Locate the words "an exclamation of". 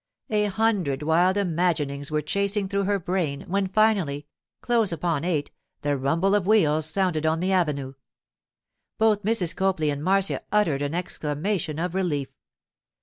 10.81-11.93